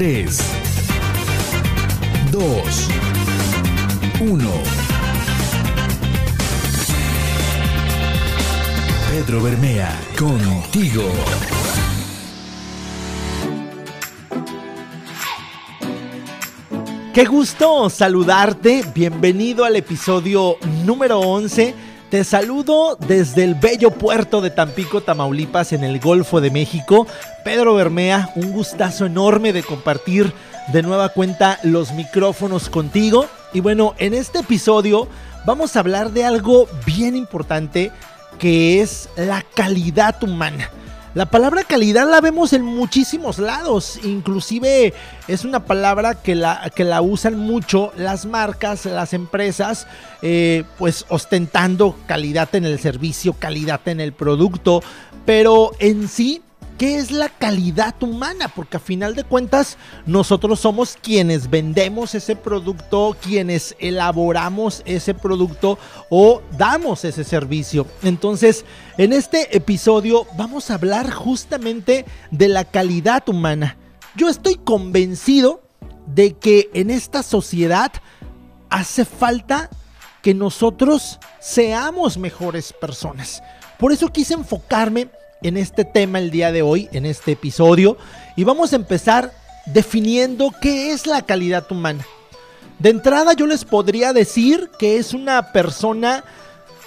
3, 0.00 0.38
2, 2.32 2.88
1. 4.18 4.50
Pedro 9.10 9.42
Bermea, 9.42 10.00
contigo. 10.18 11.02
Qué 17.12 17.26
gusto 17.26 17.90
saludarte, 17.90 18.82
bienvenido 18.94 19.66
al 19.66 19.76
episodio 19.76 20.56
número 20.86 21.20
11. 21.20 21.89
Te 22.10 22.24
saludo 22.24 22.96
desde 23.06 23.44
el 23.44 23.54
bello 23.54 23.92
puerto 23.92 24.40
de 24.40 24.50
Tampico, 24.50 25.00
Tamaulipas, 25.00 25.72
en 25.72 25.84
el 25.84 26.00
Golfo 26.00 26.40
de 26.40 26.50
México. 26.50 27.06
Pedro 27.44 27.76
Bermea, 27.76 28.32
un 28.34 28.50
gustazo 28.50 29.06
enorme 29.06 29.52
de 29.52 29.62
compartir 29.62 30.32
de 30.72 30.82
nueva 30.82 31.10
cuenta 31.10 31.60
los 31.62 31.92
micrófonos 31.92 32.68
contigo. 32.68 33.26
Y 33.52 33.60
bueno, 33.60 33.94
en 33.98 34.14
este 34.14 34.40
episodio 34.40 35.06
vamos 35.46 35.76
a 35.76 35.80
hablar 35.80 36.10
de 36.10 36.24
algo 36.24 36.66
bien 36.84 37.14
importante 37.14 37.92
que 38.40 38.82
es 38.82 39.08
la 39.14 39.44
calidad 39.54 40.20
humana. 40.24 40.68
La 41.12 41.26
palabra 41.26 41.64
calidad 41.64 42.08
la 42.08 42.20
vemos 42.20 42.52
en 42.52 42.62
muchísimos 42.62 43.40
lados, 43.40 43.98
inclusive 44.04 44.94
es 45.26 45.44
una 45.44 45.64
palabra 45.64 46.14
que 46.14 46.36
la, 46.36 46.70
que 46.72 46.84
la 46.84 47.02
usan 47.02 47.36
mucho 47.36 47.92
las 47.96 48.26
marcas, 48.26 48.86
las 48.86 49.12
empresas, 49.12 49.88
eh, 50.22 50.62
pues 50.78 51.06
ostentando 51.08 51.96
calidad 52.06 52.54
en 52.54 52.64
el 52.64 52.78
servicio, 52.78 53.32
calidad 53.32 53.80
en 53.86 54.00
el 54.00 54.12
producto, 54.12 54.84
pero 55.26 55.72
en 55.80 56.06
sí 56.06 56.42
¿Qué 56.80 56.96
es 56.96 57.10
la 57.10 57.28
calidad 57.28 58.02
humana? 58.02 58.48
Porque 58.48 58.78
a 58.78 58.80
final 58.80 59.14
de 59.14 59.24
cuentas 59.24 59.76
nosotros 60.06 60.60
somos 60.60 60.96
quienes 60.98 61.50
vendemos 61.50 62.14
ese 62.14 62.36
producto, 62.36 63.14
quienes 63.20 63.76
elaboramos 63.80 64.80
ese 64.86 65.12
producto 65.12 65.78
o 66.08 66.40
damos 66.56 67.04
ese 67.04 67.22
servicio. 67.22 67.86
Entonces, 68.02 68.64
en 68.96 69.12
este 69.12 69.54
episodio 69.54 70.26
vamos 70.38 70.70
a 70.70 70.76
hablar 70.76 71.10
justamente 71.10 72.06
de 72.30 72.48
la 72.48 72.64
calidad 72.64 73.28
humana. 73.28 73.76
Yo 74.16 74.30
estoy 74.30 74.54
convencido 74.54 75.60
de 76.06 76.32
que 76.32 76.70
en 76.72 76.88
esta 76.88 77.22
sociedad 77.22 77.92
hace 78.70 79.04
falta 79.04 79.68
que 80.22 80.32
nosotros 80.32 81.18
seamos 81.40 82.16
mejores 82.16 82.72
personas. 82.72 83.42
Por 83.78 83.92
eso 83.92 84.08
quise 84.08 84.32
enfocarme 84.32 85.10
en 85.42 85.56
este 85.56 85.84
tema 85.84 86.18
el 86.18 86.30
día 86.30 86.52
de 86.52 86.62
hoy, 86.62 86.88
en 86.92 87.06
este 87.06 87.32
episodio, 87.32 87.96
y 88.36 88.44
vamos 88.44 88.72
a 88.72 88.76
empezar 88.76 89.32
definiendo 89.66 90.52
qué 90.60 90.92
es 90.92 91.06
la 91.06 91.22
calidad 91.22 91.70
humana. 91.70 92.04
De 92.78 92.90
entrada 92.90 93.32
yo 93.34 93.46
les 93.46 93.64
podría 93.64 94.12
decir 94.12 94.70
que 94.78 94.96
es 94.96 95.12
una 95.12 95.52
persona 95.52 96.24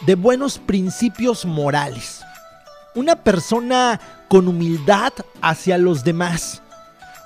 de 0.05 0.15
buenos 0.15 0.57
principios 0.59 1.45
morales, 1.45 2.21
una 2.95 3.15
persona 3.15 3.99
con 4.27 4.47
humildad 4.47 5.13
hacia 5.41 5.77
los 5.77 6.03
demás, 6.03 6.61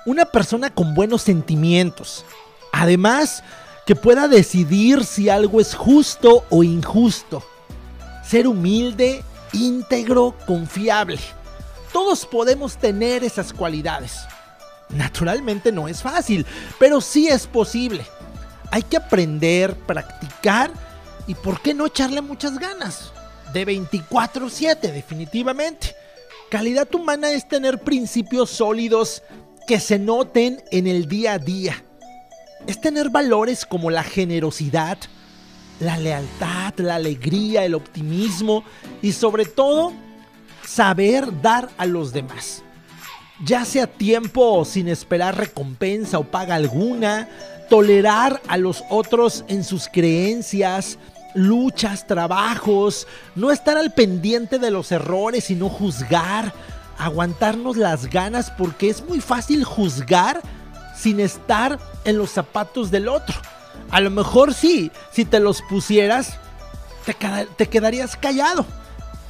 una 0.06 0.26
persona 0.26 0.70
con 0.70 0.94
buenos 0.94 1.22
sentimientos, 1.22 2.24
además 2.72 3.42
que 3.86 3.96
pueda 3.96 4.28
decidir 4.28 5.04
si 5.04 5.30
algo 5.30 5.60
es 5.60 5.74
justo 5.74 6.44
o 6.50 6.62
injusto, 6.62 7.42
ser 8.22 8.46
humilde 8.46 9.24
íntegro, 9.52 10.34
confiable. 10.46 11.18
Todos 11.92 12.26
podemos 12.26 12.76
tener 12.76 13.24
esas 13.24 13.52
cualidades. 13.52 14.26
Naturalmente 14.90 15.72
no 15.72 15.88
es 15.88 16.02
fácil, 16.02 16.46
pero 16.78 17.00
sí 17.00 17.28
es 17.28 17.46
posible. 17.46 18.04
Hay 18.70 18.82
que 18.82 18.96
aprender, 18.96 19.74
practicar 19.74 20.70
y 21.26 21.34
por 21.34 21.60
qué 21.60 21.74
no 21.74 21.86
echarle 21.86 22.20
muchas 22.20 22.58
ganas. 22.58 23.12
De 23.52 23.64
24/7 23.64 24.92
definitivamente. 24.92 25.94
Calidad 26.50 26.94
humana 26.94 27.30
es 27.32 27.48
tener 27.48 27.78
principios 27.78 28.50
sólidos 28.50 29.22
que 29.66 29.80
se 29.80 29.98
noten 29.98 30.62
en 30.70 30.86
el 30.86 31.08
día 31.08 31.34
a 31.34 31.38
día. 31.38 31.84
Es 32.66 32.80
tener 32.80 33.10
valores 33.10 33.66
como 33.66 33.90
la 33.90 34.02
generosidad, 34.02 34.98
la 35.80 35.96
lealtad, 35.96 36.74
la 36.78 36.96
alegría, 36.96 37.64
el 37.64 37.74
optimismo 37.74 38.64
y 39.02 39.12
sobre 39.12 39.44
todo 39.44 39.92
saber 40.64 41.40
dar 41.40 41.68
a 41.78 41.86
los 41.86 42.12
demás. 42.12 42.62
Ya 43.44 43.64
sea 43.64 43.86
tiempo 43.86 44.64
sin 44.64 44.88
esperar 44.88 45.36
recompensa 45.36 46.18
o 46.18 46.24
paga 46.24 46.56
alguna, 46.56 47.28
tolerar 47.70 48.42
a 48.48 48.56
los 48.56 48.82
otros 48.90 49.44
en 49.48 49.62
sus 49.62 49.88
creencias, 49.88 50.98
luchas, 51.34 52.06
trabajos, 52.06 53.06
no 53.36 53.52
estar 53.52 53.76
al 53.76 53.92
pendiente 53.92 54.58
de 54.58 54.70
los 54.70 54.90
errores 54.90 55.50
y 55.50 55.54
no 55.54 55.68
juzgar, 55.68 56.52
aguantarnos 56.98 57.76
las 57.76 58.06
ganas 58.06 58.50
porque 58.50 58.90
es 58.90 59.04
muy 59.04 59.20
fácil 59.20 59.62
juzgar 59.62 60.42
sin 60.96 61.20
estar 61.20 61.78
en 62.04 62.18
los 62.18 62.30
zapatos 62.30 62.90
del 62.90 63.06
otro. 63.06 63.36
A 63.90 64.00
lo 64.00 64.10
mejor 64.10 64.54
sí, 64.54 64.90
si 65.12 65.24
te 65.24 65.40
los 65.40 65.62
pusieras, 65.62 66.38
te, 67.56 67.66
quedarías 67.68 68.16
callado. 68.16 68.66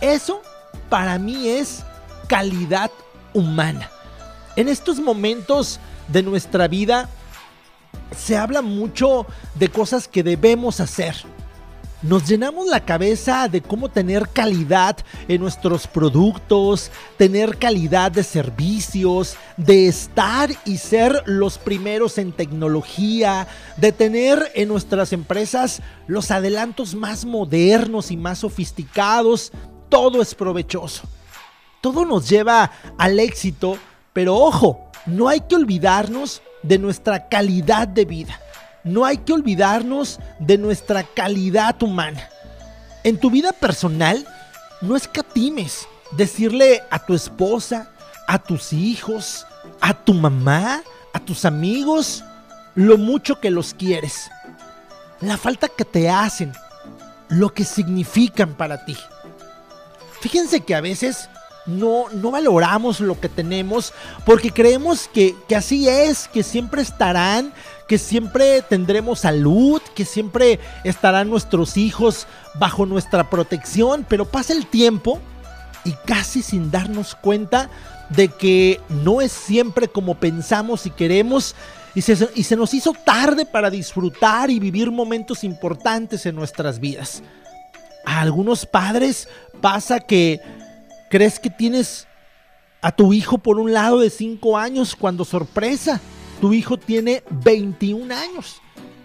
Eso 0.01 0.43
para 0.89 1.19
mí 1.19 1.49
es 1.49 1.85
calidad 2.27 2.91
humana. 3.35 3.91
En 4.57 4.69
estos 4.69 4.99
momentos 4.99 5.79
de 6.09 6.23
nuestra 6.23 6.69
vida 6.69 7.09
se 8.17 8.37
habla 8.37 8.63
mucho 8.63 9.27
de 9.55 9.69
cosas 9.69 10.09
que 10.09 10.23
debemos 10.23 10.81
hacer 10.81 11.15
nos 12.03 12.29
llenamos 12.29 12.67
la 12.67 12.85
cabeza 12.85 13.49
de 13.49 13.61
cómo 13.61 13.89
tener 13.89 14.29
calidad 14.29 14.97
en 15.27 15.41
nuestros 15.41 15.87
productos, 15.87 16.93
tener 17.17 17.59
calidad 17.59 18.13
de 18.13 18.23
servicios, 18.23 19.37
de 19.57 19.89
estar 19.89 20.51
y 20.65 20.79
ser 20.79 21.23
los 21.27 21.59
primeros 21.59 22.19
en 22.19 22.33
tecnología, 22.33 23.49
de 23.77 23.91
tener 23.91 24.53
en 24.55 24.69
nuestras 24.69 25.13
empresas 25.13 25.83
los 26.07 26.31
adelantos 26.31 26.95
más 26.95 27.25
modernos 27.25 28.13
y 28.13 28.17
más 28.17 28.39
sofisticados. 28.39 29.53
Todo 29.89 30.23
es 30.23 30.35
provechoso. 30.35 31.03
Todo 31.81 32.05
nos 32.05 32.29
lleva 32.29 32.71
al 32.97 33.19
éxito, 33.19 33.77
pero 34.13 34.37
ojo, 34.37 34.91
no 35.07 35.29
hay 35.29 35.41
que 35.41 35.57
olvidarnos 35.57 36.43
de 36.63 36.79
nuestra 36.79 37.29
calidad 37.29 37.89
de 37.89 38.05
vida 38.05 38.41
no 38.85 39.05
hay 39.05 39.19
que 39.19 39.33
olvidarnos 39.33 40.19
de 40.39 40.59
nuestra 40.59 41.03
calidad 41.03 41.83
humana. 41.83 42.29
En 43.05 43.19
tu 43.19 43.31
vida 43.31 43.53
personal, 43.53 44.27
no 44.81 44.97
escatimes 44.97 45.87
decirle 46.13 46.83
a 46.91 46.99
tu 46.99 47.15
esposa, 47.15 47.91
a 48.27 48.39
tus 48.39 48.73
hijos, 48.73 49.47
a 49.81 49.95
tu 49.95 50.15
mamá, 50.15 50.83
a 51.13 51.21
tus 51.21 51.45
amigos, 51.45 52.25
lo 52.75 52.99
mucho 52.99 53.41
que 53.41 53.51
los 53.51 53.75
quieres. 53.75 54.31
La 55.21 55.37
falta 55.37 55.69
que 55.69 55.85
te 55.85 56.09
hacen, 56.09 56.53
lo 57.29 57.53
que 57.53 57.65
significan 57.65 58.55
para 58.55 58.85
ti. 58.85 58.97
Fíjense 60.21 60.61
que 60.61 60.75
a 60.75 60.81
veces 60.81 61.29
no, 61.67 62.09
no 62.11 62.31
valoramos 62.31 63.01
lo 63.01 63.21
que 63.21 63.29
tenemos 63.29 63.93
porque 64.25 64.51
creemos 64.51 65.09
que, 65.13 65.37
que 65.49 65.57
así 65.57 65.89
es, 65.89 66.29
que 66.29 66.43
siempre 66.43 66.83
estarán, 66.83 67.53
que 67.89 67.99
siempre 67.99 68.63
tendremos 68.63 69.21
salud, 69.21 69.81
que 69.95 70.05
siempre 70.05 70.61
estarán 70.85 71.31
nuestros 71.31 71.77
hijos 71.79 72.27
bajo 72.55 72.85
nuestra 72.85 73.31
protección, 73.31 74.05
pero 74.09 74.27
pasa 74.27 74.53
el 74.53 74.67
tiempo 74.67 75.19
y 75.85 75.93
casi 76.05 76.43
sin 76.43 76.71
darnos 76.71 77.15
cuenta 77.15 77.71
de 78.11 78.29
que 78.29 78.81
no 78.89 79.23
es 79.23 79.33
siempre 79.33 79.89
como 79.89 80.15
pensamos 80.17 80.85
y 80.87 80.91
queremos 80.91 81.55
y 81.95 82.03
se, 82.03 82.57
nos 82.57 82.75
hizo 82.75 82.93
tarde 82.93 83.47
para 83.47 83.71
disfrutar 83.71 84.51
y 84.51 84.61
vivir 84.61 84.91
momentos 84.91 85.43
importantes 85.43 86.27
en 86.27 86.37
nuestras 86.37 86.79
vidas. 86.79 87.23
A 88.05 88.21
algunos 88.21 88.67
padres 88.67 89.29
pasa 89.61 89.99
que 89.99 90.41
crees 91.11 91.41
que 91.41 91.51
tienes 91.51 92.07
a 92.83 92.93
tu 92.93 93.13
hijo 93.13 93.39
por 93.39 93.59
un 93.59 93.73
lado 93.73 93.99
de 93.99 94.11
5 94.11 94.57
años 94.59 94.95
cuando 94.95 95.25
sorpresa 95.25 96.01
tu 96.41 96.53
hijo 96.53 96.77
tiene 96.77 97.23
21 97.31 98.15
años. 98.15 98.61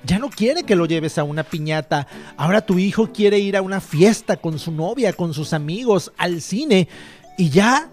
Ya 0.05 0.19
no 0.19 0.29
quiere 0.29 0.63
que 0.63 0.75
lo 0.75 0.85
lleves 0.85 1.17
a 1.17 1.23
una 1.23 1.43
piñata. 1.43 2.07
Ahora 2.35 2.65
tu 2.65 2.77
hijo 2.77 3.11
quiere 3.11 3.39
ir 3.39 3.55
a 3.55 3.61
una 3.61 3.79
fiesta 3.79 4.37
con 4.37 4.59
su 4.59 4.71
novia, 4.71 5.13
con 5.13 5.33
sus 5.33 5.53
amigos, 5.53 6.11
al 6.17 6.41
cine. 6.41 6.89
Y 7.37 7.49
ya 7.49 7.89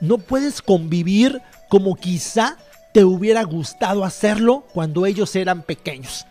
no 0.00 0.18
puedes 0.18 0.60
convivir 0.60 1.40
como 1.68 1.96
quizá 1.96 2.58
te 2.92 3.04
hubiera 3.04 3.42
gustado 3.42 4.04
hacerlo 4.04 4.66
cuando 4.72 5.06
ellos 5.06 5.34
eran 5.34 5.62
pequeños. 5.62 6.26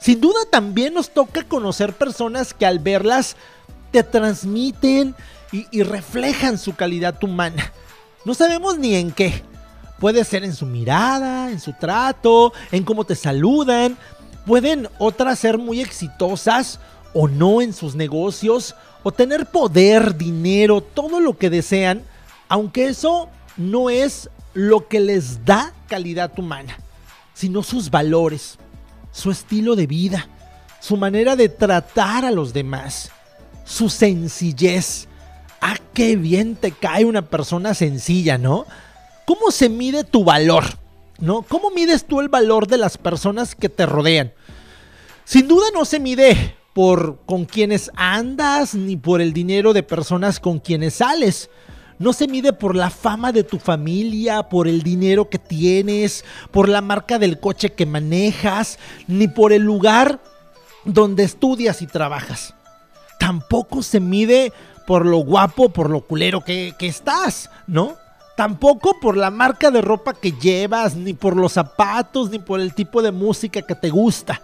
Sin 0.00 0.20
duda 0.20 0.40
también 0.50 0.94
nos 0.94 1.10
toca 1.10 1.44
conocer 1.44 1.92
personas 1.92 2.54
que 2.54 2.64
al 2.64 2.78
verlas 2.78 3.36
te 3.92 4.02
transmiten 4.02 5.14
y, 5.52 5.82
reflejan 5.82 6.58
su 6.58 6.74
calidad 6.74 7.22
humana. 7.22 7.72
No 8.24 8.34
sabemos 8.34 8.78
ni 8.78 8.94
en 8.94 9.10
qué, 9.12 9.42
Puede 10.00 10.24
ser 10.24 10.44
en 10.44 10.54
su 10.54 10.64
mirada, 10.64 11.50
en 11.50 11.60
su 11.60 11.74
trato, 11.74 12.54
en 12.72 12.84
cómo 12.84 13.04
te 13.04 13.14
saludan. 13.14 13.98
Pueden 14.46 14.88
otras 14.98 15.38
ser 15.38 15.58
muy 15.58 15.80
exitosas 15.80 16.80
o 17.12 17.28
no 17.28 17.60
en 17.60 17.74
sus 17.74 17.94
negocios, 17.94 18.74
o 19.02 19.12
tener 19.12 19.46
poder, 19.46 20.16
dinero, 20.16 20.80
todo 20.80 21.20
lo 21.20 21.36
que 21.36 21.50
desean, 21.50 22.02
aunque 22.48 22.86
eso 22.86 23.28
no 23.56 23.90
es 23.90 24.30
lo 24.54 24.88
que 24.88 25.00
les 25.00 25.44
da 25.44 25.74
calidad 25.86 26.32
humana, 26.38 26.78
sino 27.34 27.62
sus 27.62 27.90
valores, 27.90 28.58
su 29.12 29.30
estilo 29.30 29.76
de 29.76 29.86
vida, 29.86 30.28
su 30.80 30.96
manera 30.96 31.36
de 31.36 31.48
tratar 31.48 32.24
a 32.24 32.30
los 32.30 32.52
demás, 32.52 33.10
su 33.64 33.90
sencillez. 33.90 35.08
Ah, 35.60 35.76
qué 35.92 36.16
bien 36.16 36.56
te 36.56 36.72
cae 36.72 37.04
una 37.04 37.22
persona 37.22 37.74
sencilla, 37.74 38.38
¿no? 38.38 38.66
¿Cómo 39.30 39.52
se 39.52 39.68
mide 39.68 40.02
tu 40.02 40.24
valor? 40.24 40.64
¿No? 41.20 41.42
¿Cómo 41.42 41.70
mides 41.70 42.04
tú 42.04 42.18
el 42.18 42.28
valor 42.28 42.66
de 42.66 42.78
las 42.78 42.98
personas 42.98 43.54
que 43.54 43.68
te 43.68 43.86
rodean? 43.86 44.32
Sin 45.24 45.46
duda 45.46 45.66
no 45.72 45.84
se 45.84 46.00
mide 46.00 46.56
por 46.72 47.20
con 47.26 47.44
quienes 47.44 47.92
andas 47.94 48.74
ni 48.74 48.96
por 48.96 49.20
el 49.20 49.32
dinero 49.32 49.72
de 49.72 49.84
personas 49.84 50.40
con 50.40 50.58
quienes 50.58 50.94
sales. 50.94 51.48
No 52.00 52.12
se 52.12 52.26
mide 52.26 52.52
por 52.52 52.74
la 52.74 52.90
fama 52.90 53.30
de 53.30 53.44
tu 53.44 53.60
familia, 53.60 54.48
por 54.48 54.66
el 54.66 54.82
dinero 54.82 55.30
que 55.30 55.38
tienes, 55.38 56.24
por 56.50 56.68
la 56.68 56.80
marca 56.80 57.20
del 57.20 57.38
coche 57.38 57.70
que 57.70 57.86
manejas, 57.86 58.80
ni 59.06 59.28
por 59.28 59.52
el 59.52 59.62
lugar 59.62 60.20
donde 60.84 61.22
estudias 61.22 61.82
y 61.82 61.86
trabajas. 61.86 62.56
Tampoco 63.20 63.84
se 63.84 64.00
mide 64.00 64.52
por 64.88 65.06
lo 65.06 65.18
guapo, 65.18 65.68
por 65.68 65.88
lo 65.88 66.00
culero 66.00 66.42
que, 66.42 66.74
que 66.76 66.88
estás, 66.88 67.48
¿no? 67.68 67.96
Tampoco 68.40 68.98
por 68.98 69.18
la 69.18 69.30
marca 69.30 69.70
de 69.70 69.82
ropa 69.82 70.14
que 70.14 70.32
llevas, 70.32 70.96
ni 70.96 71.12
por 71.12 71.36
los 71.36 71.52
zapatos, 71.52 72.30
ni 72.30 72.38
por 72.38 72.58
el 72.58 72.72
tipo 72.72 73.02
de 73.02 73.12
música 73.12 73.60
que 73.60 73.74
te 73.74 73.90
gusta. 73.90 74.40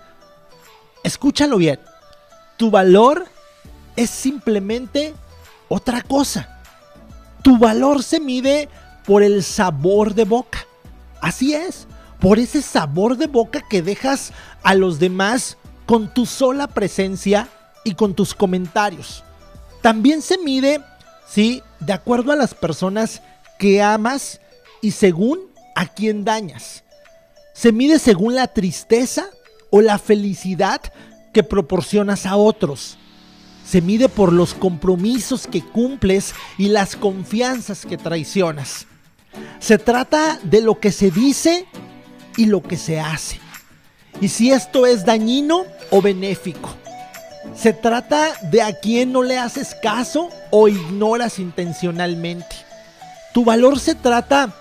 Escúchalo 1.02 1.56
bien. 1.56 1.80
Tu 2.58 2.70
valor 2.70 3.24
es 3.96 4.10
simplemente 4.10 5.14
otra 5.70 6.02
cosa. 6.02 6.60
Tu 7.40 7.56
valor 7.56 8.02
se 8.02 8.20
mide 8.20 8.68
por 9.06 9.22
el 9.22 9.42
sabor 9.42 10.12
de 10.12 10.26
boca. 10.26 10.58
Así 11.22 11.54
es, 11.54 11.86
por 12.20 12.38
ese 12.38 12.60
sabor 12.60 13.16
de 13.16 13.28
boca 13.28 13.62
que 13.66 13.80
dejas 13.80 14.34
a 14.62 14.74
los 14.74 14.98
demás 14.98 15.56
con 15.86 16.12
tu 16.12 16.26
sola 16.26 16.66
presencia 16.66 17.48
y 17.82 17.94
con 17.94 18.12
tus 18.12 18.34
comentarios. 18.34 19.24
También 19.80 20.20
se 20.20 20.36
mide, 20.36 20.82
sí, 21.26 21.62
de 21.80 21.94
acuerdo 21.94 22.32
a 22.32 22.36
las 22.36 22.52
personas 22.52 23.22
que 23.58 23.82
amas 23.82 24.40
y 24.82 24.90
según 24.92 25.40
a 25.74 25.86
quién 25.86 26.24
dañas. 26.24 26.84
Se 27.52 27.72
mide 27.72 27.98
según 27.98 28.34
la 28.34 28.48
tristeza 28.48 29.30
o 29.70 29.80
la 29.80 29.98
felicidad 29.98 30.80
que 31.32 31.42
proporcionas 31.42 32.26
a 32.26 32.36
otros 32.36 32.98
se 33.66 33.80
mide 33.80 34.08
por 34.08 34.32
los 34.32 34.54
compromisos 34.54 35.48
que 35.48 35.60
cumples 35.60 36.34
y 36.56 36.68
las 36.68 36.94
confianzas 36.94 37.84
que 37.84 37.96
traicionas. 37.96 38.86
Se 39.58 39.76
trata 39.76 40.38
de 40.44 40.60
lo 40.60 40.78
que 40.78 40.92
se 40.92 41.10
dice 41.10 41.66
y 42.36 42.46
lo 42.46 42.62
que 42.62 42.76
se 42.76 43.00
hace. 43.00 43.40
Y 44.20 44.28
si 44.28 44.52
esto 44.52 44.86
es 44.86 45.04
dañino 45.04 45.64
o 45.90 46.00
benéfico. 46.00 46.70
Se 47.56 47.72
trata 47.72 48.34
de 48.50 48.62
a 48.62 48.78
quién 48.78 49.12
no 49.12 49.22
le 49.22 49.36
haces 49.36 49.76
caso 49.82 50.30
o 50.50 50.68
ignoras 50.68 51.38
intencionalmente. 51.38 52.65
Tu 53.36 53.44
valor 53.44 53.78
se 53.78 53.94
trata 53.94 54.54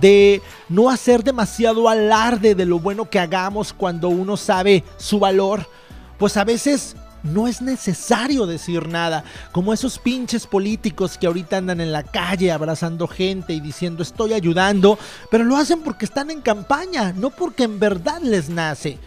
de 0.00 0.40
no 0.70 0.88
hacer 0.88 1.22
demasiado 1.22 1.86
alarde 1.86 2.54
de 2.54 2.64
lo 2.64 2.78
bueno 2.78 3.10
que 3.10 3.20
hagamos 3.20 3.74
cuando 3.74 4.08
uno 4.08 4.38
sabe 4.38 4.84
su 4.96 5.18
valor. 5.18 5.68
Pues 6.16 6.38
a 6.38 6.44
veces 6.44 6.96
no 7.22 7.46
es 7.46 7.60
necesario 7.60 8.46
decir 8.46 8.88
nada, 8.88 9.22
como 9.52 9.74
esos 9.74 9.98
pinches 9.98 10.46
políticos 10.46 11.18
que 11.18 11.26
ahorita 11.26 11.58
andan 11.58 11.82
en 11.82 11.92
la 11.92 12.04
calle 12.04 12.50
abrazando 12.50 13.06
gente 13.06 13.52
y 13.52 13.60
diciendo 13.60 14.02
estoy 14.02 14.32
ayudando, 14.32 14.98
pero 15.30 15.44
lo 15.44 15.58
hacen 15.58 15.82
porque 15.82 16.06
están 16.06 16.30
en 16.30 16.40
campaña, 16.40 17.12
no 17.12 17.28
porque 17.28 17.64
en 17.64 17.78
verdad 17.78 18.22
les 18.22 18.48
nace. 18.48 18.98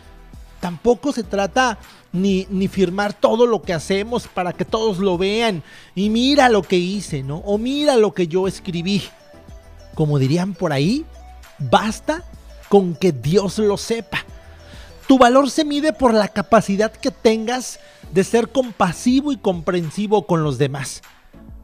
Tampoco 0.65 1.11
se 1.11 1.21
trata 1.21 1.77
ni, 2.11 2.47
ni, 2.49 2.67
firmar 2.67 3.13
todo 3.13 3.45
lo 3.45 3.61
que 3.61 3.71
hacemos 3.71 4.27
para 4.27 4.51
que 4.51 4.65
todos 4.65 4.97
lo 4.97 5.15
vean 5.15 5.61
y 5.93 6.09
mira 6.09 6.49
lo 6.49 6.63
que 6.63 6.75
hice, 6.75 7.21
¿no? 7.21 7.37
O 7.45 7.59
mira 7.59 7.97
lo 7.97 8.15
que 8.15 8.27
yo 8.27 8.47
escribí. 8.47 9.03
Como 9.93 10.17
dirían 10.17 10.55
por 10.55 10.73
ahí, 10.73 11.05
basta 11.59 12.23
con 12.67 12.95
que 12.95 13.11
Dios 13.11 13.59
lo 13.59 13.77
sepa. 13.77 14.25
Tu 15.07 15.19
valor 15.19 15.51
se 15.51 15.65
mide 15.65 15.93
por 15.93 16.15
la 16.15 16.29
capacidad 16.29 16.91
que 16.91 17.11
tengas 17.11 17.79
de 18.11 18.23
ser 18.23 18.49
compasivo 18.49 19.31
y 19.31 19.37
comprensivo 19.37 20.25
con 20.25 20.41
los 20.41 20.57
demás. 20.57 21.03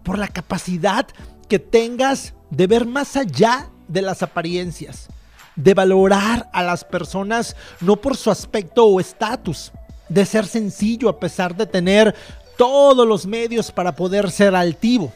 Por 0.03 0.19
la 0.19 0.27
capacidad 0.27 1.07
que 1.49 1.57
tengas 1.57 2.35
de 2.51 2.67
ver 2.67 2.85
más 2.85 3.17
allá 3.17 3.71
de 3.87 4.03
las 4.03 4.21
apariencias. 4.21 5.07
De 5.55 5.73
valorar 5.73 6.49
a 6.53 6.63
las 6.63 6.83
personas 6.83 7.55
no 7.79 7.95
por 7.95 8.17
su 8.17 8.31
aspecto 8.31 8.85
o 8.85 8.99
estatus. 8.99 9.71
De 10.09 10.25
ser 10.25 10.45
sencillo 10.45 11.09
a 11.09 11.19
pesar 11.19 11.55
de 11.55 11.65
tener 11.65 12.15
todos 12.57 13.07
los 13.07 13.25
medios 13.25 13.71
para 13.71 13.95
poder 13.95 14.29
ser 14.31 14.55
altivo 14.55 15.11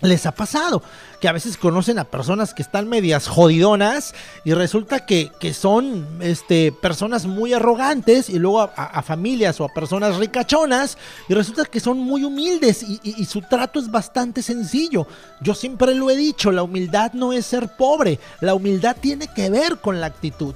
les 0.00 0.26
ha 0.26 0.32
pasado 0.32 0.82
que 1.20 1.28
a 1.28 1.32
veces 1.32 1.56
conocen 1.56 1.98
a 1.98 2.04
personas 2.04 2.54
que 2.54 2.62
están 2.62 2.88
medias 2.88 3.26
jodidonas 3.26 4.14
y 4.44 4.52
resulta 4.52 5.04
que, 5.04 5.30
son 5.52 6.06
este, 6.20 6.70
personas 6.70 7.26
muy 7.26 7.52
arrogantes 7.52 8.30
y 8.30 8.38
luego 8.38 8.60
a, 8.60 9.02
familias 9.02 9.60
o 9.60 9.64
a 9.64 9.68
personas 9.68 10.16
ricachonas 10.16 10.96
y 11.28 11.34
resulta 11.34 11.64
que 11.64 11.80
son 11.80 11.98
muy 11.98 12.22
humildes 12.22 12.82
y, 12.82 13.00
y 13.02 13.24
su 13.24 13.40
trato 13.42 13.80
es 13.80 13.90
bastante 13.90 14.42
sencillo. 14.42 15.06
Yo 15.40 15.54
siempre 15.54 15.94
lo 15.94 16.10
he 16.10 16.16
dicho, 16.16 16.52
la 16.52 16.62
humildad 16.62 17.12
no 17.14 17.32
es 17.32 17.46
ser 17.46 17.68
pobre, 17.76 18.20
la 18.40 18.54
humildad 18.54 18.96
tiene 19.00 19.26
que 19.28 19.50
ver 19.50 19.78
con 19.78 20.00
la 20.00 20.06
actitud. 20.06 20.54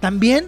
También 0.00 0.46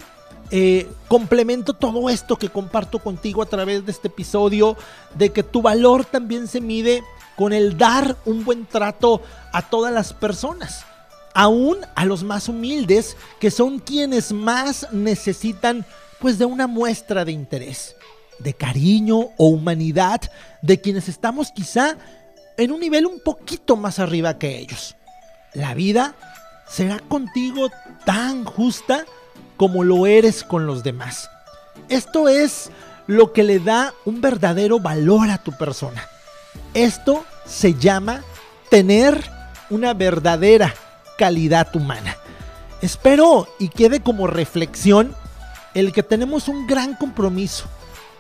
eh, 0.55 0.87
complemento 1.09 1.73
todo 1.73 2.11
esto 2.11 2.37
que 2.37 2.51
comparto 2.51 2.99
contigo 2.99 3.41
a 3.41 3.47
través 3.47 3.87
de 3.87 3.93
este 3.93 4.09
episodio, 4.09 4.77
de 5.15 5.31
que 5.31 5.43
tu 5.43 5.63
valor 5.63 6.05
también 6.05 6.47
se 6.47 6.61
mide 6.61 7.03
con 7.37 7.53
el 7.53 7.77
dar 7.77 8.17
un 8.25 8.45
buen 8.45 8.67
trato 8.67 9.23
a 9.53 9.63
todas 9.63 9.93
las 9.93 10.13
personas, 10.13 10.85
aún 11.35 11.79
a 11.95 12.05
los 12.05 12.23
más 12.25 12.49
humildes, 12.49 13.17
que 13.41 13.51
son 13.51 13.79
quienes 13.79 14.33
más 14.33 14.89
necesitan 14.93 15.85
pues 16.21 16.39
de 16.39 16.45
una 16.45 16.67
muestra 16.67 17.25
de 17.25 17.33
interés, 17.33 17.97
de 18.39 18.55
cariño 18.55 19.31
o 19.37 19.49
humanidad 19.49 20.21
de 20.63 20.81
quienes 20.81 21.09
estamos 21.09 21.51
quizá 21.51 21.97
en 22.57 22.71
un 22.71 22.81
nivel 22.81 23.07
un 23.07 23.21
poquito 23.21 23.77
más 23.77 23.99
arriba 23.99 24.39
que 24.39 24.59
ellos. 24.59 24.97
La 25.55 25.75
vida 25.75 26.15
será 26.69 26.99
contigo 27.01 27.71
tan 28.05 28.45
justa 28.45 29.05
como 29.57 29.85
lo 29.85 30.07
eres 30.07 30.45
con 30.45 30.67
los 30.67 30.83
demás. 30.83 31.29
Esto 31.89 32.29
es 32.29 32.71
lo 33.07 33.33
que 33.33 33.43
le 33.43 33.59
da 33.59 33.93
un 34.05 34.21
verdadero 34.21 34.81
valor 34.81 35.31
a 35.31 35.39
tu 35.39 35.53
persona. 35.53 36.07
Esto 36.75 37.25
se 37.47 37.75
llama 37.75 38.23
tener 38.71 39.31
una 39.71 39.95
verdadera 39.95 40.75
calidad 41.19 41.75
humana. 41.75 42.17
Espero 42.81 43.49
y 43.59 43.69
quede 43.69 44.01
como 44.01 44.27
reflexión 44.27 45.15
el 45.75 45.93
que 45.93 46.03
tenemos 46.03 46.49
un 46.49 46.67
gran 46.67 46.95
compromiso, 46.95 47.65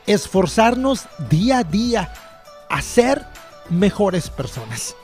esforzarnos 0.07 1.07
día 1.31 1.59
a 1.59 1.65
día 1.65 2.13
a 2.69 2.81
ser 2.81 3.27
mejores 3.69 4.31
personas. 4.31 4.95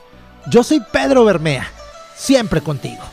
Yo 0.49 0.63
soy 0.63 0.81
Pedro 0.91 1.25
Bermea, 1.25 1.67
siempre 2.15 2.61
contigo. 2.61 3.03